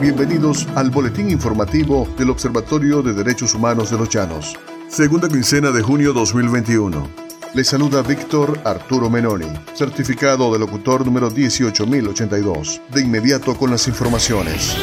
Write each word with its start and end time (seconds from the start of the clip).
Bienvenidos 0.00 0.68
al 0.74 0.90
boletín 0.90 1.30
informativo 1.30 2.06
del 2.18 2.28
Observatorio 2.28 3.00
de 3.00 3.14
Derechos 3.14 3.54
Humanos 3.54 3.90
de 3.90 3.96
los 3.96 4.10
Llanos. 4.10 4.54
Segunda 4.88 5.26
quincena 5.26 5.70
de 5.70 5.80
junio 5.80 6.12
2021. 6.12 7.08
Le 7.54 7.64
saluda 7.64 8.02
Víctor 8.02 8.60
Arturo 8.64 9.08
Menoni, 9.08 9.48
certificado 9.72 10.52
de 10.52 10.58
locutor 10.58 11.06
número 11.06 11.30
18082. 11.30 12.82
De 12.92 13.00
inmediato 13.00 13.56
con 13.56 13.70
las 13.70 13.88
informaciones. 13.88 14.76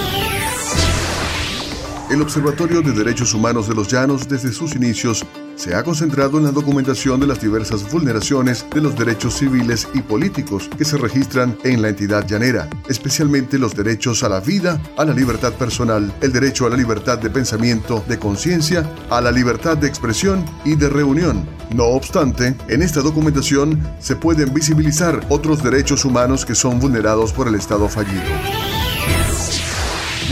El 2.14 2.22
Observatorio 2.22 2.84
de 2.84 2.92
Derechos 2.92 3.34
Humanos 3.34 3.68
de 3.68 3.74
los 3.74 3.88
Llanos 3.88 4.30
desde 4.30 4.54
sus 4.54 4.76
inicios 4.76 5.26
se 5.56 5.74
ha 5.74 5.82
concentrado 5.82 6.38
en 6.38 6.44
la 6.44 6.52
documentación 6.52 7.20
de 7.20 7.26
las 7.26 7.42
diversas 7.42 7.92
vulneraciones 7.92 8.68
de 8.72 8.82
los 8.82 8.96
derechos 8.96 9.34
civiles 9.40 9.88
y 9.96 10.02
políticos 10.02 10.70
que 10.78 10.86
se 10.86 11.00
registran 11.00 11.58
en 11.64 11.82
la 11.82 11.90
entidad 11.90 12.28
llanera, 12.28 12.70
especialmente 12.88 13.58
los 13.58 13.76
derechos 13.76 14.22
a 14.22 14.30
la 14.30 14.42
vida, 14.42 14.80
a 14.96 15.06
la 15.06 15.14
libertad 15.16 15.54
personal, 15.54 16.14
el 16.22 16.32
derecho 16.32 16.68
a 16.68 16.70
la 16.70 16.78
libertad 16.78 17.18
de 17.18 17.32
pensamiento, 17.32 18.04
de 18.08 18.20
conciencia, 18.20 18.88
a 19.10 19.20
la 19.20 19.32
libertad 19.32 19.76
de 19.76 19.88
expresión 19.88 20.46
y 20.64 20.76
de 20.76 20.90
reunión. 20.90 21.50
No 21.74 21.86
obstante, 21.86 22.56
en 22.68 22.84
esta 22.84 23.02
documentación 23.02 23.82
se 23.98 24.16
pueden 24.16 24.54
visibilizar 24.54 25.26
otros 25.30 25.64
derechos 25.64 26.06
humanos 26.06 26.46
que 26.46 26.54
son 26.54 26.80
vulnerados 26.80 27.34
por 27.34 27.48
el 27.48 27.56
Estado 27.56 27.90
fallido. 27.90 28.83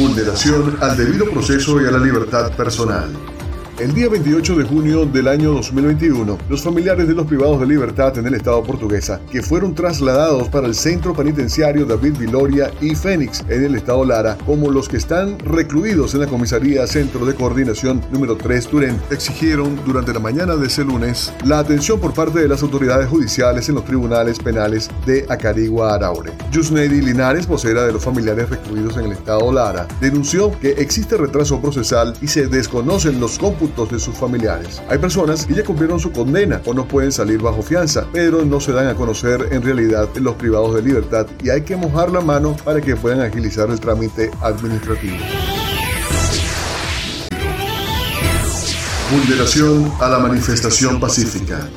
Vulneración 0.02 0.78
al 0.82 0.98
debido 0.98 1.30
proceso 1.30 1.80
y 1.80 1.86
a 1.86 1.92
la 1.92 2.00
libertad 2.00 2.52
personal. 2.56 3.12
El 3.82 3.96
día 3.96 4.10
28 4.10 4.58
de 4.58 4.64
junio 4.64 5.08
del 5.08 5.28
año 5.28 5.54
2021, 5.54 6.38
los 6.48 6.62
familiares 6.62 7.08
de 7.08 7.16
los 7.16 7.26
privados 7.26 7.60
de 7.60 7.66
libertad 7.66 8.16
en 8.20 8.28
el 8.28 8.36
estado 8.36 8.62
portuguesa, 8.62 9.20
que 9.32 9.42
fueron 9.42 9.74
trasladados 9.74 10.50
para 10.50 10.68
el 10.68 10.76
centro 10.76 11.16
penitenciario 11.16 11.88
David 11.88 12.16
Viloria 12.20 12.70
y 12.80 12.94
Fénix 12.94 13.44
en 13.50 13.66
el 13.66 13.74
estado 13.74 14.06
Lara, 14.06 14.38
como 14.46 14.70
los 14.70 14.88
que 14.88 14.98
están 14.98 15.40
recluidos 15.40 16.14
en 16.14 16.20
la 16.20 16.28
comisaría 16.28 16.86
Centro 16.86 17.26
de 17.26 17.34
Coordinación 17.34 18.04
número 18.12 18.38
3 18.38 18.68
Turén, 18.68 19.02
exigieron 19.10 19.84
durante 19.84 20.14
la 20.14 20.20
mañana 20.20 20.56
de 20.56 20.68
ese 20.68 20.84
lunes 20.84 21.34
la 21.44 21.58
atención 21.58 22.00
por 22.00 22.14
parte 22.14 22.38
de 22.38 22.48
las 22.48 22.62
autoridades 22.62 23.10
judiciales 23.10 23.68
en 23.68 23.74
los 23.74 23.86
tribunales 23.86 24.38
penales 24.38 24.92
de 25.08 25.26
Acarigua 25.28 25.96
Araure. 25.96 26.34
Yusnedi 26.52 27.02
Linares, 27.02 27.48
vocera 27.48 27.84
de 27.84 27.94
los 27.94 28.04
familiares 28.04 28.48
recluidos 28.48 28.96
en 28.98 29.06
el 29.06 29.14
estado 29.14 29.52
Lara, 29.52 29.88
denunció 30.00 30.52
que 30.60 30.70
existe 30.74 31.18
retraso 31.18 31.60
procesal 31.60 32.14
y 32.22 32.28
se 32.28 32.46
desconocen 32.46 33.20
los 33.20 33.40
cómputos 33.40 33.71
de 33.72 34.00
sus 34.00 34.16
familiares. 34.16 34.82
Hay 34.90 34.98
personas 34.98 35.46
que 35.46 35.54
ya 35.54 35.64
cumplieron 35.64 36.00
su 36.00 36.12
condena 36.12 36.62
o 36.66 36.74
no 36.74 36.86
pueden 36.86 37.12
salir 37.12 37.42
bajo 37.42 37.62
fianza, 37.62 38.06
pero 38.12 38.44
no 38.44 38.60
se 38.60 38.74
dan 38.74 38.88
a 38.88 38.96
conocer 38.96 39.48
en 39.52 39.62
realidad 39.62 40.10
los 40.16 40.36
privados 40.36 40.76
de 40.76 40.82
libertad 40.82 41.26
y 41.42 41.50
hay 41.50 41.62
que 41.62 41.76
mojar 41.76 42.12
la 42.12 42.22
mano 42.22 42.56
para 42.64 42.82
que 42.82 42.96
puedan 42.96 43.22
agilizar 43.22 43.70
el 43.70 43.80
trámite 43.80 44.30
administrativo. 44.42 45.16
Vulneración 49.12 49.92
a 50.00 50.10
la 50.10 50.20
manifestación 50.20 51.00
pacífica. 51.00 51.68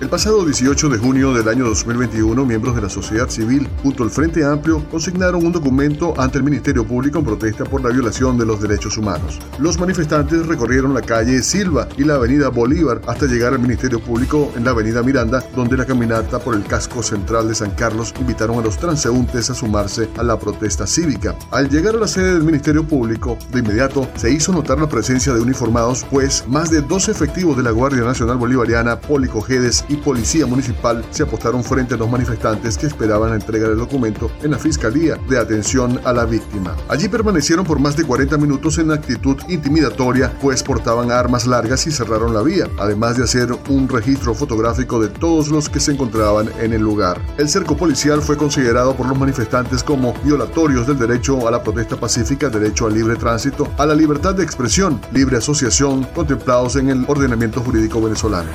El 0.00 0.08
pasado 0.08 0.46
18 0.46 0.88
de 0.88 0.96
junio 0.96 1.34
del 1.34 1.46
año 1.46 1.66
2021, 1.66 2.46
miembros 2.46 2.74
de 2.74 2.80
la 2.80 2.88
sociedad 2.88 3.28
civil 3.28 3.68
junto 3.82 4.02
al 4.02 4.08
Frente 4.08 4.42
Amplio 4.42 4.82
consignaron 4.90 5.44
un 5.44 5.52
documento 5.52 6.14
ante 6.16 6.38
el 6.38 6.44
Ministerio 6.44 6.86
Público 6.86 7.18
en 7.18 7.26
protesta 7.26 7.64
por 7.64 7.82
la 7.82 7.90
violación 7.90 8.38
de 8.38 8.46
los 8.46 8.62
derechos 8.62 8.96
humanos. 8.96 9.38
Los 9.58 9.78
manifestantes 9.78 10.46
recorrieron 10.46 10.94
la 10.94 11.02
calle 11.02 11.42
Silva 11.42 11.86
y 11.98 12.04
la 12.04 12.14
avenida 12.14 12.48
Bolívar 12.48 13.02
hasta 13.06 13.26
llegar 13.26 13.52
al 13.52 13.58
Ministerio 13.58 14.00
Público 14.00 14.50
en 14.56 14.64
la 14.64 14.70
avenida 14.70 15.02
Miranda, 15.02 15.44
donde 15.54 15.76
la 15.76 15.84
caminata 15.84 16.38
por 16.38 16.54
el 16.54 16.64
casco 16.64 17.02
central 17.02 17.48
de 17.48 17.54
San 17.54 17.72
Carlos 17.72 18.14
invitaron 18.18 18.58
a 18.58 18.62
los 18.62 18.78
transeúntes 18.78 19.50
a 19.50 19.54
sumarse 19.54 20.08
a 20.16 20.22
la 20.22 20.38
protesta 20.38 20.86
cívica. 20.86 21.36
Al 21.50 21.68
llegar 21.68 21.96
a 21.96 21.98
la 21.98 22.08
sede 22.08 22.32
del 22.32 22.44
Ministerio 22.44 22.88
Público, 22.88 23.36
de 23.52 23.58
inmediato 23.58 24.08
se 24.16 24.32
hizo 24.32 24.50
notar 24.50 24.80
la 24.80 24.88
presencia 24.88 25.34
de 25.34 25.42
uniformados, 25.42 26.06
pues 26.10 26.46
más 26.48 26.70
de 26.70 26.80
dos 26.80 27.10
efectivos 27.10 27.54
de 27.58 27.64
la 27.64 27.70
Guardia 27.70 28.02
Nacional 28.02 28.38
Bolivariana, 28.38 28.98
Policogedes 28.98 29.84
y 29.90 29.96
Policía 29.96 30.46
Municipal 30.46 31.04
se 31.10 31.24
apostaron 31.24 31.64
frente 31.64 31.94
a 31.94 31.96
los 31.96 32.08
manifestantes 32.08 32.78
que 32.78 32.86
esperaban 32.86 33.34
entregar 33.34 33.70
el 33.70 33.78
documento 33.78 34.30
en 34.42 34.52
la 34.52 34.58
Fiscalía 34.58 35.18
de 35.28 35.38
Atención 35.38 36.00
a 36.04 36.12
la 36.12 36.24
Víctima. 36.24 36.76
Allí 36.88 37.08
permanecieron 37.08 37.66
por 37.66 37.80
más 37.80 37.96
de 37.96 38.04
40 38.04 38.38
minutos 38.38 38.78
en 38.78 38.92
actitud 38.92 39.36
intimidatoria, 39.48 40.32
pues 40.40 40.62
portaban 40.62 41.10
armas 41.10 41.46
largas 41.46 41.86
y 41.88 41.90
cerraron 41.90 42.32
la 42.32 42.42
vía, 42.42 42.68
además 42.78 43.16
de 43.16 43.24
hacer 43.24 43.48
un 43.68 43.88
registro 43.88 44.32
fotográfico 44.32 45.00
de 45.00 45.08
todos 45.08 45.48
los 45.48 45.68
que 45.68 45.80
se 45.80 45.92
encontraban 45.92 46.48
en 46.60 46.72
el 46.72 46.82
lugar. 46.82 47.20
El 47.36 47.48
cerco 47.48 47.76
policial 47.76 48.22
fue 48.22 48.36
considerado 48.36 48.94
por 48.94 49.08
los 49.08 49.18
manifestantes 49.18 49.82
como 49.82 50.14
violatorios 50.22 50.86
del 50.86 50.98
derecho 50.98 51.48
a 51.48 51.50
la 51.50 51.62
protesta 51.64 51.96
pacífica, 51.96 52.48
derecho 52.48 52.86
al 52.86 52.94
libre 52.94 53.16
tránsito, 53.16 53.66
a 53.76 53.86
la 53.86 53.94
libertad 53.94 54.34
de 54.34 54.44
expresión, 54.44 55.00
libre 55.12 55.38
asociación, 55.38 56.04
contemplados 56.14 56.76
en 56.76 56.90
el 56.90 57.04
ordenamiento 57.08 57.60
jurídico 57.60 58.00
venezolano. 58.00 58.50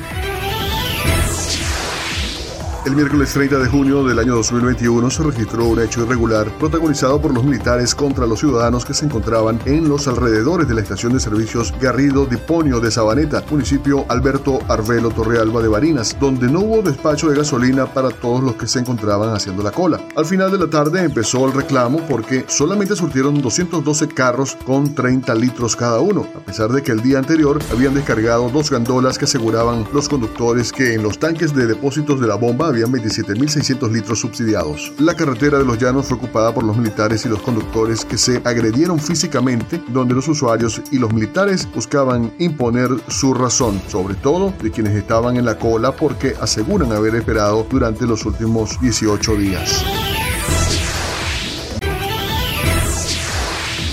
El 2.86 2.96
miércoles 2.96 3.34
30 3.34 3.58
de 3.58 3.68
junio 3.68 4.04
del 4.04 4.20
año 4.20 4.36
2021 4.36 5.10
se 5.10 5.24
registró 5.24 5.66
un 5.66 5.80
hecho 5.80 6.04
irregular 6.04 6.48
protagonizado 6.60 7.20
por 7.20 7.34
los 7.34 7.44
militares 7.44 7.96
contra 7.96 8.28
los 8.28 8.42
ciudadanos 8.42 8.86
que 8.86 8.94
se 8.94 9.06
encontraban 9.06 9.60
en 9.66 9.90
los 9.90 10.08
alrededores 10.08 10.68
de 10.68 10.76
la 10.76 10.82
estación 10.82 11.12
de 11.12 11.20
servicios 11.20 11.74
Garrido 11.82 12.28
Diponio 12.28 12.80
de 12.80 12.92
Sabaneta, 12.92 13.44
municipio 13.50 14.06
Alberto 14.08 14.60
Arvelo 14.68 15.10
Torrealba 15.10 15.64
de 15.64 15.68
Barinas, 15.68 16.16
donde 16.20 16.48
no 16.48 16.60
hubo 16.60 16.84
despacho 16.84 17.28
de 17.28 17.38
gasolina 17.38 17.88
para 17.88 18.12
todos 18.12 18.44
los 18.44 18.56
que 18.56 18.68
se 18.68 18.82
encontraban 18.82 19.34
haciendo 19.34 19.64
la 19.64 19.72
cola. 19.72 20.00
Al 20.16 20.28
final 20.28 20.52
de 20.52 20.60
la 20.60 20.70
tarde 20.70 21.06
empezó 21.06 21.48
el 21.48 21.54
reclamo 21.54 22.06
porque 22.08 22.46
solamente 22.48 22.96
surtieron 22.96 23.42
212 23.42 24.10
carros 24.10 24.56
con 24.64 24.94
30 24.94 25.34
litros 25.34 25.76
cada 25.76 26.02
uno, 26.02 26.28
a 26.36 26.40
pesar 26.46 26.72
de 26.72 26.84
que 26.84 26.92
el 26.92 27.02
día 27.02 27.18
anterior 27.18 27.58
habían 27.72 27.96
descargado 27.96 28.48
dos 28.50 28.70
gandolas 28.70 29.18
que 29.18 29.26
aseguraban 29.26 29.88
los 29.92 30.08
conductores 30.08 30.72
que 30.72 30.94
en 30.94 31.02
los 31.02 31.18
tanques 31.18 31.56
de 31.56 31.66
depósitos 31.66 32.22
de 32.22 32.28
la 32.28 32.36
bomba 32.36 32.75
habían 32.76 32.92
27.600 32.92 33.90
litros 33.92 34.20
subsidiados. 34.20 34.92
La 35.00 35.16
carretera 35.16 35.58
de 35.58 35.66
los 35.66 35.78
llanos 35.78 36.08
fue 36.08 36.18
ocupada 36.18 36.54
por 36.54 36.64
los 36.64 36.78
militares 36.78 37.26
y 37.26 37.30
los 37.30 37.42
conductores 37.42 38.04
que 38.04 38.18
se 38.18 38.42
agredieron 38.44 39.00
físicamente, 39.00 39.82
donde 39.88 40.14
los 40.14 40.28
usuarios 40.28 40.82
y 40.92 40.98
los 40.98 41.14
militares 41.14 41.68
buscaban 41.74 42.34
imponer 42.38 42.90
su 43.08 43.34
razón, 43.34 43.82
sobre 43.88 44.16
todo 44.16 44.54
de 44.62 44.72
quienes 44.72 44.94
estaban 44.96 45.38
en 45.38 45.46
la 45.46 45.58
cola 45.58 45.96
porque 45.96 46.36
aseguran 46.42 46.92
haber 46.92 47.16
esperado 47.16 47.66
durante 47.70 48.06
los 48.06 48.26
últimos 48.26 48.80
18 48.82 49.36
días. 49.38 49.86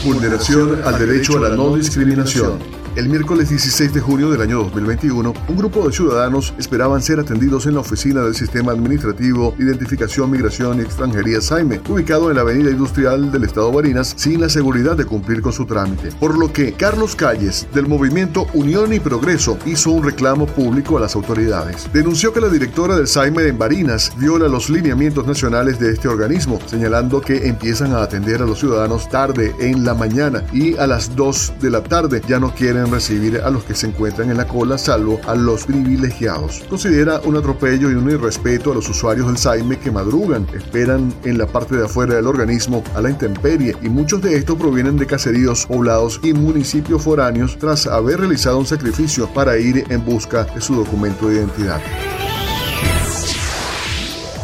Vulneración 0.04 0.80
al 0.84 0.98
derecho 0.98 1.38
a 1.38 1.48
la 1.48 1.56
no 1.56 1.76
discriminación. 1.76 2.81
El 2.94 3.08
miércoles 3.08 3.48
16 3.48 3.94
de 3.94 4.00
junio 4.00 4.30
del 4.30 4.42
año 4.42 4.58
2021, 4.64 5.32
un 5.48 5.56
grupo 5.56 5.86
de 5.86 5.94
ciudadanos 5.94 6.52
esperaban 6.58 7.00
ser 7.00 7.20
atendidos 7.20 7.64
en 7.64 7.72
la 7.72 7.80
oficina 7.80 8.20
del 8.20 8.34
Sistema 8.34 8.72
Administrativo 8.72 9.54
de 9.56 9.64
Identificación, 9.64 10.30
Migración 10.30 10.78
y 10.78 10.82
Extranjería 10.82 11.40
SAIME, 11.40 11.80
ubicado 11.88 12.28
en 12.28 12.36
la 12.36 12.42
Avenida 12.42 12.70
Industrial 12.70 13.32
del 13.32 13.44
Estado 13.44 13.72
Barinas, 13.72 14.12
sin 14.18 14.42
la 14.42 14.50
seguridad 14.50 14.94
de 14.94 15.06
cumplir 15.06 15.40
con 15.40 15.54
su 15.54 15.64
trámite. 15.64 16.10
Por 16.20 16.36
lo 16.36 16.52
que 16.52 16.74
Carlos 16.74 17.16
Calles, 17.16 17.66
del 17.72 17.86
movimiento 17.86 18.46
Unión 18.52 18.92
y 18.92 19.00
Progreso, 19.00 19.56
hizo 19.64 19.90
un 19.90 20.04
reclamo 20.04 20.44
público 20.44 20.98
a 20.98 21.00
las 21.00 21.16
autoridades. 21.16 21.88
Denunció 21.94 22.34
que 22.34 22.42
la 22.42 22.50
directora 22.50 22.94
del 22.94 23.08
SAIME 23.08 23.46
en 23.46 23.56
Barinas 23.56 24.12
viola 24.18 24.48
los 24.48 24.68
lineamientos 24.68 25.26
nacionales 25.26 25.78
de 25.78 25.92
este 25.92 26.08
organismo, 26.08 26.58
señalando 26.66 27.22
que 27.22 27.48
empiezan 27.48 27.94
a 27.94 28.02
atender 28.02 28.42
a 28.42 28.46
los 28.46 28.58
ciudadanos 28.58 29.08
tarde 29.08 29.54
en 29.60 29.82
la 29.82 29.94
mañana 29.94 30.44
y 30.52 30.76
a 30.76 30.86
las 30.86 31.16
2 31.16 31.54
de 31.58 31.70
la 31.70 31.82
tarde 31.82 32.20
ya 32.28 32.38
no 32.38 32.54
quieren 32.54 32.81
recibir 32.90 33.40
a 33.40 33.50
los 33.50 33.64
que 33.64 33.74
se 33.74 33.86
encuentran 33.86 34.30
en 34.30 34.36
la 34.36 34.46
cola, 34.46 34.78
salvo 34.78 35.20
a 35.26 35.34
los 35.34 35.66
privilegiados. 35.66 36.62
Considera 36.68 37.20
un 37.24 37.36
atropello 37.36 37.90
y 37.90 37.94
un 37.94 38.10
irrespeto 38.10 38.72
a 38.72 38.74
los 38.74 38.88
usuarios 38.88 39.26
del 39.26 39.38
Saime 39.38 39.78
que 39.78 39.90
madrugan, 39.90 40.46
esperan 40.54 41.14
en 41.24 41.38
la 41.38 41.46
parte 41.46 41.76
de 41.76 41.84
afuera 41.84 42.14
del 42.14 42.26
organismo 42.26 42.82
a 42.94 43.00
la 43.00 43.10
intemperie 43.10 43.76
y 43.82 43.88
muchos 43.88 44.22
de 44.22 44.36
estos 44.36 44.56
provienen 44.56 44.96
de 44.96 45.06
caseríos 45.06 45.66
poblados 45.66 46.20
y 46.22 46.32
municipios 46.32 47.02
foráneos 47.02 47.56
tras 47.58 47.86
haber 47.86 48.20
realizado 48.20 48.58
un 48.58 48.66
sacrificio 48.66 49.28
para 49.32 49.58
ir 49.58 49.84
en 49.88 50.04
busca 50.04 50.44
de 50.44 50.60
su 50.60 50.74
documento 50.74 51.28
de 51.28 51.36
identidad. 51.36 51.80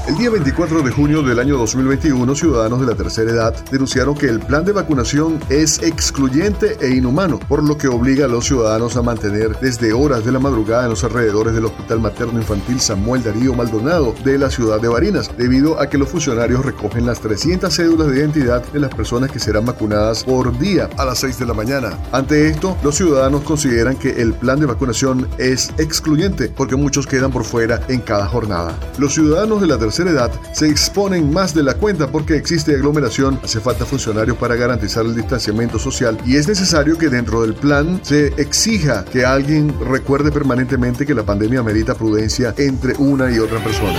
El 0.09 0.17
día 0.17 0.31
24 0.31 0.83
de 0.83 0.91
junio 0.91 1.23
del 1.23 1.39
año 1.39 1.59
2021, 1.59 2.35
ciudadanos 2.35 2.81
de 2.81 2.87
la 2.87 2.95
tercera 2.95 3.31
edad 3.31 3.65
denunciaron 3.71 4.15
que 4.15 4.25
el 4.25 4.41
plan 4.41 4.65
de 4.65 4.73
vacunación 4.73 5.39
es 5.51 5.83
excluyente 5.83 6.79
e 6.81 6.95
inhumano, 6.95 7.39
por 7.39 7.63
lo 7.63 7.77
que 7.77 7.89
obliga 7.89 8.25
a 8.25 8.29
los 8.29 8.47
ciudadanos 8.47 8.97
a 8.97 9.03
mantener 9.03 9.59
desde 9.61 9.93
horas 9.93 10.25
de 10.25 10.33
la 10.33 10.39
madrugada 10.39 10.85
en 10.85 10.91
los 10.91 11.05
alrededores 11.05 11.53
del 11.53 11.67
Hospital 11.67 12.01
Materno 12.01 12.39
Infantil 12.41 12.81
Samuel 12.81 13.23
Darío 13.23 13.53
Maldonado 13.53 14.15
de 14.25 14.39
la 14.39 14.49
ciudad 14.49 14.81
de 14.81 14.89
Barinas, 14.89 15.31
debido 15.37 15.79
a 15.79 15.91
que 15.91 15.99
los 15.99 16.09
funcionarios 16.09 16.65
recogen 16.65 17.05
las 17.05 17.21
300 17.21 17.71
cédulas 17.71 18.09
de 18.09 18.21
identidad 18.21 18.65
de 18.65 18.81
las 18.81 18.95
personas 18.95 19.31
que 19.31 19.39
serán 19.39 19.67
vacunadas 19.67 20.25
por 20.25 20.59
día 20.59 20.89
a 20.97 21.05
las 21.05 21.19
6 21.19 21.39
de 21.39 21.45
la 21.45 21.53
mañana. 21.53 21.99
Ante 22.13 22.49
esto, 22.49 22.79
los 22.83 22.97
ciudadanos 22.97 23.43
consideran 23.43 23.97
que 23.97 24.23
el 24.23 24.33
plan 24.33 24.59
de 24.59 24.65
vacunación 24.65 25.29
es 25.37 25.69
excluyente 25.77 26.49
porque 26.49 26.77
muchos 26.77 27.07
quedan 27.07 27.31
por 27.31 27.45
fuera 27.45 27.83
en 27.89 28.01
cada 28.01 28.27
jornada. 28.27 28.75
Los 28.97 29.13
ciudadanos 29.13 29.61
de 29.61 29.67
la 29.67 29.77
tercera 29.77 29.98
tercera 29.99 30.11
edad 30.11 30.41
se 30.53 30.69
exponen 30.69 31.33
más 31.33 31.55
de 31.55 31.65
la 31.65 31.75
cuenta 31.75 32.07
porque 32.09 32.37
existe 32.37 32.73
aglomeración, 32.73 33.41
hace 33.43 33.59
falta 33.59 33.85
funcionarios 33.85 34.37
para 34.37 34.55
garantizar 34.55 35.05
el 35.05 35.17
distanciamiento 35.17 35.79
social 35.79 36.17
y 36.25 36.37
es 36.37 36.47
necesario 36.47 36.97
que 36.97 37.09
dentro 37.09 37.43
del 37.43 37.55
plan 37.55 38.01
se 38.05 38.29
exija 38.41 39.05
que 39.05 39.25
alguien 39.25 39.75
recuerde 39.81 40.31
permanentemente 40.31 41.05
que 41.05 41.15
la 41.15 41.25
pandemia 41.25 41.65
merita 41.65 41.97
prudencia 41.97 42.55
entre 42.59 42.95
una 42.99 43.29
y 43.31 43.41
otra 43.41 43.59
persona. 43.59 43.99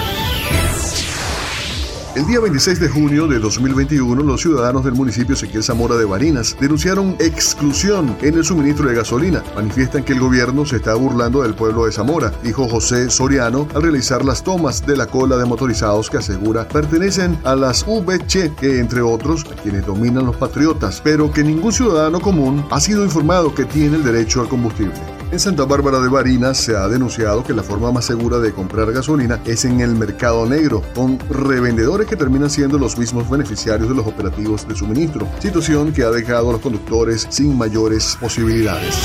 El 2.15 2.25
día 2.25 2.39
26 2.39 2.79
de 2.79 2.89
junio 2.89 3.27
de 3.27 3.37
2021, 3.37 4.23
los 4.23 4.41
ciudadanos 4.41 4.83
del 4.83 4.95
municipio 4.95 5.35
Ezequiel 5.35 5.63
Zamora 5.63 5.95
de 5.95 6.05
Barinas 6.05 6.57
denunciaron 6.59 7.15
exclusión 7.19 8.17
en 8.23 8.33
el 8.33 8.43
suministro 8.43 8.89
de 8.89 8.95
gasolina. 8.95 9.43
Manifiestan 9.55 10.03
que 10.03 10.13
el 10.13 10.19
gobierno 10.19 10.65
se 10.65 10.77
está 10.77 10.95
burlando 10.95 11.43
del 11.43 11.53
pueblo 11.53 11.85
de 11.85 11.91
Zamora, 11.91 12.33
dijo 12.43 12.67
José 12.67 13.11
Soriano 13.11 13.67
al 13.75 13.83
realizar 13.83 14.25
las 14.25 14.43
tomas 14.43 14.83
de 14.87 14.97
la 14.97 15.05
cola 15.05 15.37
de 15.37 15.45
motorizados 15.45 16.09
que 16.09 16.17
asegura 16.17 16.67
pertenecen 16.67 17.37
a 17.43 17.55
las 17.55 17.85
VC, 17.85 18.55
que 18.55 18.79
entre 18.79 19.01
otros 19.01 19.45
a 19.45 19.61
quienes 19.61 19.85
dominan 19.85 20.25
los 20.25 20.35
patriotas, 20.35 21.01
pero 21.03 21.31
que 21.31 21.43
ningún 21.43 21.71
ciudadano 21.71 22.19
común 22.19 22.65
ha 22.71 22.79
sido 22.79 23.03
informado 23.03 23.53
que 23.53 23.65
tiene 23.65 23.97
el 23.97 24.03
derecho 24.03 24.41
al 24.41 24.49
combustible. 24.49 25.18
En 25.31 25.39
Santa 25.39 25.63
Bárbara 25.63 25.99
de 25.99 26.09
Barinas 26.09 26.57
se 26.57 26.75
ha 26.75 26.87
denunciado 26.87 27.43
que 27.43 27.53
la 27.53 27.61
forma 27.61 27.91
más 27.91 28.05
segura 28.05 28.39
de 28.39 28.51
comprar 28.51 28.91
gasolina 28.91 29.39
es 29.45 29.63
en 29.63 29.79
el 29.79 29.93
mercado 29.93 30.43
negro, 30.47 30.81
con 30.95 31.19
revendedores 31.29 32.07
que 32.07 32.15
terminan 32.15 32.49
siendo 32.49 32.79
los 32.79 32.97
mismos 32.97 33.29
beneficiarios 33.29 33.87
de 33.89 33.93
los 33.93 34.07
operativos 34.07 34.67
de 34.67 34.75
suministro, 34.75 35.27
situación 35.37 35.93
que 35.93 36.01
ha 36.01 36.09
dejado 36.09 36.49
a 36.49 36.53
los 36.53 36.61
conductores 36.61 37.27
sin 37.29 37.55
mayores 37.55 38.17
posibilidades. 38.19 38.95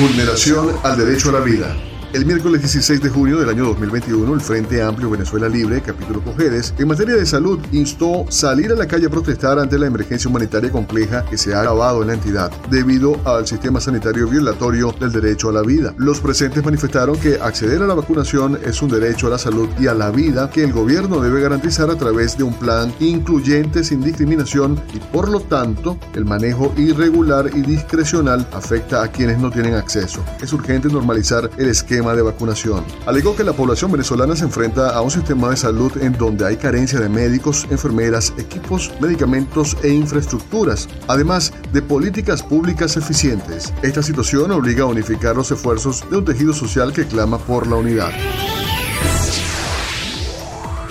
Vulneración 0.00 0.70
al 0.82 0.96
derecho 0.96 1.28
a 1.28 1.32
la 1.32 1.40
vida. 1.40 1.76
El 2.14 2.24
miércoles 2.24 2.62
16 2.62 3.02
de 3.02 3.10
junio 3.10 3.38
del 3.38 3.50
año 3.50 3.66
2021, 3.66 4.32
el 4.32 4.40
Frente 4.40 4.80
Amplio 4.80 5.10
Venezuela 5.10 5.46
Libre, 5.46 5.82
capítulo 5.82 6.22
Cojedes, 6.22 6.72
en 6.78 6.88
materia 6.88 7.14
de 7.14 7.26
salud, 7.26 7.60
instó 7.70 8.24
salir 8.30 8.72
a 8.72 8.76
la 8.76 8.86
calle 8.86 9.08
a 9.08 9.10
protestar 9.10 9.58
ante 9.58 9.78
la 9.78 9.88
emergencia 9.88 10.30
humanitaria 10.30 10.70
compleja 10.70 11.26
que 11.26 11.36
se 11.36 11.54
ha 11.54 11.60
agravado 11.60 12.00
en 12.00 12.08
la 12.08 12.14
entidad 12.14 12.50
debido 12.70 13.20
al 13.26 13.46
sistema 13.46 13.78
sanitario 13.78 14.26
violatorio 14.26 14.90
del 14.98 15.12
derecho 15.12 15.50
a 15.50 15.52
la 15.52 15.60
vida. 15.60 15.92
Los 15.98 16.20
presentes 16.20 16.64
manifestaron 16.64 17.14
que 17.18 17.34
acceder 17.42 17.82
a 17.82 17.86
la 17.86 17.92
vacunación 17.92 18.58
es 18.64 18.80
un 18.80 18.88
derecho 18.88 19.26
a 19.26 19.30
la 19.30 19.38
salud 19.38 19.68
y 19.78 19.86
a 19.86 19.94
la 19.94 20.10
vida 20.10 20.48
que 20.48 20.64
el 20.64 20.72
gobierno 20.72 21.20
debe 21.20 21.42
garantizar 21.42 21.90
a 21.90 21.96
través 21.96 22.38
de 22.38 22.44
un 22.44 22.54
plan 22.54 22.90
incluyente 23.00 23.84
sin 23.84 24.00
discriminación 24.00 24.80
y 24.94 24.98
por 24.98 25.28
lo 25.28 25.40
tanto 25.40 25.98
el 26.14 26.24
manejo 26.24 26.72
irregular 26.78 27.50
y 27.54 27.60
discrecional 27.60 28.48
afecta 28.54 29.02
a 29.02 29.08
quienes 29.08 29.38
no 29.38 29.50
tienen 29.50 29.74
acceso. 29.74 30.24
Es 30.40 30.54
urgente 30.54 30.88
normalizar 30.88 31.50
el 31.58 31.68
esquema 31.68 31.97
de 31.98 32.22
vacunación. 32.22 32.84
Alegó 33.06 33.34
que 33.34 33.44
la 33.44 33.52
población 33.52 33.90
venezolana 33.90 34.36
se 34.36 34.44
enfrenta 34.44 34.90
a 34.90 35.00
un 35.02 35.10
sistema 35.10 35.50
de 35.50 35.56
salud 35.56 35.92
en 36.00 36.12
donde 36.12 36.46
hay 36.46 36.56
carencia 36.56 37.00
de 37.00 37.08
médicos, 37.08 37.66
enfermeras, 37.70 38.32
equipos, 38.38 38.92
medicamentos 39.00 39.76
e 39.82 39.88
infraestructuras, 39.88 40.88
además 41.08 41.52
de 41.72 41.82
políticas 41.82 42.42
públicas 42.42 42.96
eficientes. 42.96 43.72
Esta 43.82 44.02
situación 44.02 44.52
obliga 44.52 44.84
a 44.84 44.86
unificar 44.86 45.36
los 45.36 45.50
esfuerzos 45.50 46.08
de 46.10 46.18
un 46.18 46.24
tejido 46.24 46.52
social 46.52 46.92
que 46.92 47.06
clama 47.06 47.38
por 47.38 47.66
la 47.66 47.76
unidad. 47.76 48.12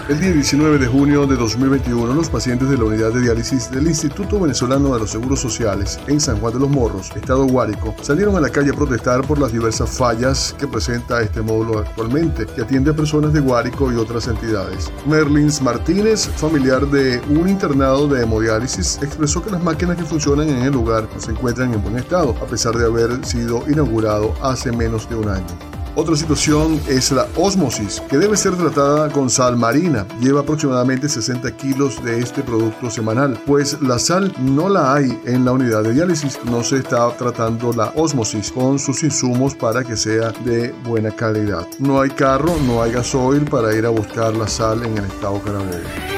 El 0.09 0.21
día 0.21 0.31
19 0.31 0.77
de 0.77 0.87
junio 0.87 1.27
de 1.27 1.35
2021, 1.35 2.13
los 2.13 2.29
pacientes 2.29 2.69
de 2.69 2.77
la 2.77 2.85
unidad 2.85 3.11
de 3.11 3.19
diálisis 3.19 3.69
del 3.69 3.87
Instituto 3.87 4.39
Venezolano 4.39 4.93
de 4.93 5.01
los 5.01 5.11
Seguros 5.11 5.41
Sociales 5.41 5.99
en 6.07 6.21
San 6.21 6.39
Juan 6.39 6.53
de 6.53 6.59
los 6.61 6.69
Morros, 6.69 7.11
Estado 7.13 7.45
Guárico, 7.45 7.93
salieron 8.01 8.37
a 8.37 8.39
la 8.39 8.49
calle 8.49 8.69
a 8.69 8.73
protestar 8.73 9.27
por 9.27 9.37
las 9.37 9.51
diversas 9.51 9.89
fallas 9.89 10.55
que 10.57 10.65
presenta 10.65 11.21
este 11.21 11.41
módulo 11.41 11.79
actualmente, 11.79 12.45
que 12.45 12.61
atiende 12.61 12.91
a 12.91 12.95
personas 12.95 13.33
de 13.33 13.41
Guárico 13.41 13.91
y 13.91 13.97
otras 13.97 14.29
entidades. 14.29 14.89
Merlins 15.05 15.61
Martínez, 15.61 16.29
familiar 16.37 16.87
de 16.87 17.19
un 17.29 17.49
internado 17.49 18.07
de 18.07 18.23
hemodiálisis, 18.23 18.99
expresó 19.01 19.43
que 19.43 19.51
las 19.51 19.61
máquinas 19.61 19.97
que 19.97 20.05
funcionan 20.05 20.47
en 20.47 20.59
el 20.59 20.71
lugar 20.71 21.09
no 21.13 21.19
se 21.19 21.31
encuentran 21.31 21.73
en 21.73 21.83
buen 21.83 21.97
estado, 21.97 22.33
a 22.41 22.45
pesar 22.45 22.77
de 22.77 22.85
haber 22.85 23.25
sido 23.25 23.61
inaugurado 23.69 24.33
hace 24.41 24.71
menos 24.71 25.09
de 25.09 25.17
un 25.17 25.27
año. 25.27 25.76
Otra 25.99 26.15
situación 26.15 26.79
es 26.87 27.11
la 27.11 27.27
osmosis, 27.35 28.03
que 28.07 28.19
debe 28.19 28.37
ser 28.37 28.55
tratada 28.55 29.11
con 29.11 29.31
sal 29.31 29.57
marina. 29.57 30.05
Lleva 30.21 30.41
aproximadamente 30.41 31.09
60 31.09 31.57
kilos 31.57 32.03
de 32.03 32.19
este 32.19 32.43
producto 32.43 32.91
semanal, 32.91 33.35
pues 33.47 33.81
la 33.81 33.97
sal 33.97 34.31
no 34.39 34.69
la 34.69 34.93
hay 34.93 35.19
en 35.25 35.43
la 35.43 35.53
unidad 35.53 35.81
de 35.81 35.93
diálisis. 35.93 36.37
No 36.45 36.63
se 36.63 36.77
está 36.77 37.09
tratando 37.17 37.73
la 37.73 37.91
osmosis 37.95 38.51
con 38.51 38.77
sus 38.77 39.01
insumos 39.01 39.55
para 39.55 39.83
que 39.83 39.97
sea 39.97 40.29
de 40.45 40.71
buena 40.83 41.09
calidad. 41.09 41.65
No 41.79 41.99
hay 41.99 42.11
carro, 42.11 42.53
no 42.67 42.83
hay 42.83 42.91
gasoil 42.91 43.45
para 43.45 43.75
ir 43.75 43.87
a 43.87 43.89
buscar 43.89 44.35
la 44.35 44.47
sal 44.47 44.85
en 44.85 44.99
el 44.99 45.05
estado 45.05 45.41
Carabobo. 45.41 46.16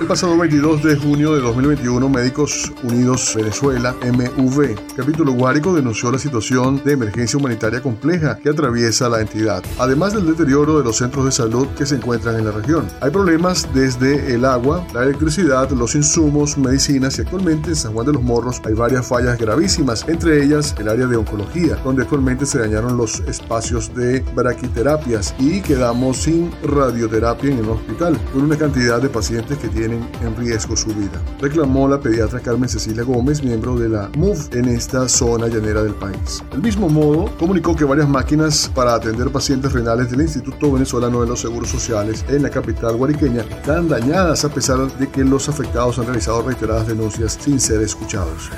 El 0.00 0.08
pasado 0.08 0.36
22 0.36 0.82
de 0.82 0.96
junio 0.96 1.34
de 1.34 1.40
2021, 1.40 2.08
Médicos 2.08 2.72
Unidos 2.82 3.32
Venezuela, 3.36 3.94
MV, 4.02 4.74
capítulo 4.96 5.32
Guárico, 5.32 5.72
denunció 5.72 6.10
la 6.10 6.18
situación 6.18 6.82
de 6.84 6.94
emergencia 6.94 7.38
humanitaria 7.38 7.80
compleja 7.80 8.36
que 8.36 8.48
atraviesa 8.50 9.08
la 9.08 9.20
entidad, 9.20 9.62
además 9.78 10.12
del 10.12 10.26
deterioro 10.26 10.78
de 10.78 10.84
los 10.84 10.96
centros 10.96 11.24
de 11.26 11.32
salud 11.32 11.68
que 11.78 11.86
se 11.86 11.94
encuentran 11.94 12.36
en 12.36 12.44
la 12.44 12.50
región. 12.50 12.88
Hay 13.00 13.12
problemas 13.12 13.68
desde 13.72 14.34
el 14.34 14.44
agua, 14.44 14.84
la 14.92 15.04
electricidad, 15.04 15.70
los 15.70 15.94
insumos, 15.94 16.58
medicinas 16.58 17.16
y 17.18 17.22
actualmente 17.22 17.70
en 17.70 17.76
San 17.76 17.92
Juan 17.92 18.06
de 18.06 18.14
los 18.14 18.22
Morros 18.22 18.60
hay 18.64 18.74
varias 18.74 19.06
fallas 19.06 19.38
gravísimas, 19.38 20.04
entre 20.08 20.42
ellas 20.42 20.74
el 20.78 20.88
área 20.88 21.06
de 21.06 21.16
oncología, 21.16 21.76
donde 21.76 22.02
actualmente 22.02 22.46
se 22.46 22.58
dañaron 22.58 22.96
los 22.96 23.20
espacios 23.20 23.94
de 23.94 24.20
braquiterapias 24.34 25.36
y 25.38 25.62
quedamos 25.62 26.16
sin 26.16 26.50
radioterapia 26.64 27.52
en 27.52 27.58
el 27.58 27.68
hospital, 27.68 28.18
con 28.32 28.42
una 28.42 28.58
cantidad 28.58 29.00
de 29.00 29.08
pacientes 29.08 29.56
que 29.56 29.68
tienen 29.68 29.83
en 29.92 30.36
riesgo 30.36 30.76
su 30.76 30.88
vida. 30.88 31.20
Reclamó 31.40 31.88
la 31.88 32.00
pediatra 32.00 32.40
Carmen 32.40 32.68
Cecilia 32.68 33.02
Gómez, 33.02 33.42
miembro 33.42 33.76
de 33.76 33.88
la 33.88 34.10
MUF 34.16 34.54
en 34.54 34.66
esta 34.66 35.08
zona 35.08 35.48
llanera 35.48 35.82
del 35.82 35.94
país. 35.94 36.42
Del 36.50 36.62
mismo 36.62 36.88
modo, 36.88 37.30
comunicó 37.38 37.74
que 37.76 37.84
varias 37.84 38.08
máquinas 38.08 38.70
para 38.74 38.94
atender 38.94 39.30
pacientes 39.30 39.72
renales 39.72 40.10
del 40.10 40.22
Instituto 40.22 40.72
Venezolano 40.72 41.20
de 41.20 41.28
los 41.28 41.40
Seguros 41.40 41.68
Sociales 41.68 42.24
en 42.28 42.42
la 42.42 42.50
capital 42.50 42.96
guariqueña 42.96 43.42
están 43.42 43.88
dañadas 43.88 44.44
a 44.44 44.48
pesar 44.48 44.78
de 44.98 45.08
que 45.08 45.24
los 45.24 45.48
afectados 45.48 45.98
han 45.98 46.06
realizado 46.06 46.42
reiteradas 46.42 46.86
denuncias 46.86 47.38
sin 47.40 47.60
ser 47.60 47.82
escuchados. 47.82 48.50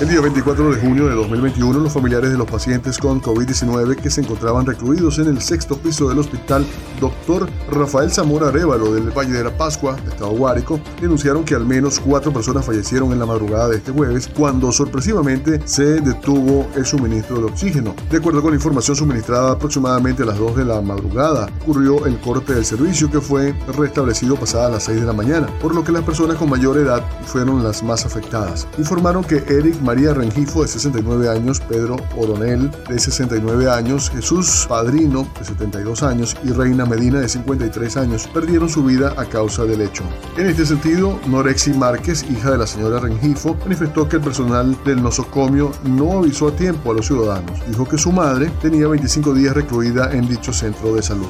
El 0.00 0.08
día 0.08 0.20
24 0.20 0.74
de 0.74 0.80
junio 0.80 1.08
de 1.08 1.16
2021, 1.16 1.80
los 1.80 1.92
familiares 1.92 2.30
de 2.30 2.38
los 2.38 2.48
pacientes 2.48 2.98
con 2.98 3.20
COVID-19 3.20 3.96
que 3.96 4.10
se 4.10 4.20
encontraban 4.20 4.64
recluidos 4.64 5.18
en 5.18 5.26
el 5.26 5.40
sexto 5.40 5.76
piso 5.76 6.08
del 6.08 6.20
hospital 6.20 6.64
Dr. 7.00 7.48
Rafael 7.72 8.08
Zamora 8.12 8.46
Arevalo 8.46 8.94
del 8.94 9.10
Valle 9.10 9.32
de 9.32 9.42
la 9.42 9.56
Pascua, 9.56 9.96
Estado 10.08 10.30
Guárico, 10.30 10.78
denunciaron 11.00 11.44
que 11.44 11.56
al 11.56 11.66
menos 11.66 11.98
cuatro 11.98 12.32
personas 12.32 12.64
fallecieron 12.64 13.10
en 13.10 13.18
la 13.18 13.26
madrugada 13.26 13.70
de 13.70 13.78
este 13.78 13.90
jueves 13.90 14.28
cuando 14.28 14.70
sorpresivamente 14.70 15.60
se 15.64 16.00
detuvo 16.00 16.68
el 16.76 16.86
suministro 16.86 17.40
de 17.40 17.46
oxígeno. 17.46 17.96
De 18.08 18.18
acuerdo 18.18 18.40
con 18.40 18.52
la 18.52 18.56
información 18.56 18.96
suministrada 18.96 19.50
aproximadamente 19.50 20.22
a 20.22 20.26
las 20.26 20.38
2 20.38 20.58
de 20.58 20.64
la 20.64 20.80
madrugada, 20.80 21.48
ocurrió 21.62 22.06
el 22.06 22.20
corte 22.20 22.54
del 22.54 22.64
servicio 22.64 23.10
que 23.10 23.20
fue 23.20 23.52
restablecido 23.76 24.36
pasada 24.36 24.70
las 24.70 24.84
6 24.84 25.00
de 25.00 25.06
la 25.06 25.12
mañana, 25.12 25.48
por 25.60 25.74
lo 25.74 25.82
que 25.82 25.90
las 25.90 26.04
personas 26.04 26.36
con 26.36 26.48
mayor 26.48 26.78
edad 26.78 27.02
fueron 27.26 27.64
las 27.64 27.82
más 27.82 28.06
afectadas. 28.06 28.68
Informaron 28.78 29.24
que 29.24 29.42
Eric 29.48 29.87
María 29.88 30.12
Rengifo, 30.12 30.60
de 30.60 30.68
69 30.68 31.30
años, 31.30 31.60
Pedro 31.60 31.96
O'Donnell, 32.14 32.70
de 32.90 32.98
69 32.98 33.70
años, 33.70 34.10
Jesús 34.10 34.66
Padrino, 34.68 35.26
de 35.38 35.46
72 35.46 36.02
años, 36.02 36.36
y 36.44 36.50
Reina 36.50 36.84
Medina, 36.84 37.20
de 37.20 37.28
53 37.30 37.96
años, 37.96 38.28
perdieron 38.34 38.68
su 38.68 38.84
vida 38.84 39.14
a 39.16 39.24
causa 39.24 39.64
del 39.64 39.80
hecho. 39.80 40.04
En 40.36 40.44
este 40.44 40.66
sentido, 40.66 41.18
Norexi 41.26 41.72
Márquez, 41.72 42.22
hija 42.30 42.50
de 42.50 42.58
la 42.58 42.66
señora 42.66 43.00
Rengifo, 43.00 43.56
manifestó 43.62 44.06
que 44.06 44.16
el 44.16 44.22
personal 44.22 44.76
del 44.84 45.02
nosocomio 45.02 45.72
no 45.84 46.18
avisó 46.18 46.48
a 46.48 46.52
tiempo 46.52 46.90
a 46.90 46.94
los 46.94 47.06
ciudadanos. 47.06 47.58
Dijo 47.66 47.88
que 47.88 47.96
su 47.96 48.12
madre 48.12 48.50
tenía 48.60 48.88
25 48.88 49.32
días 49.32 49.54
recluida 49.54 50.12
en 50.12 50.28
dicho 50.28 50.52
centro 50.52 50.94
de 50.94 51.02
salud. 51.02 51.28